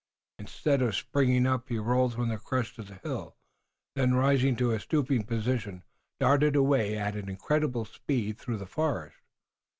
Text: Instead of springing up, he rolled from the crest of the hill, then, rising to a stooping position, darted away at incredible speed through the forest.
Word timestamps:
Instead 0.39 0.81
of 0.81 0.95
springing 0.95 1.45
up, 1.45 1.69
he 1.69 1.77
rolled 1.77 2.15
from 2.15 2.27
the 2.29 2.39
crest 2.39 2.79
of 2.79 2.87
the 2.87 2.95
hill, 3.07 3.37
then, 3.95 4.15
rising 4.15 4.55
to 4.55 4.71
a 4.71 4.79
stooping 4.79 5.23
position, 5.23 5.83
darted 6.19 6.55
away 6.55 6.97
at 6.97 7.15
incredible 7.15 7.85
speed 7.85 8.39
through 8.39 8.57
the 8.57 8.65
forest. 8.65 9.17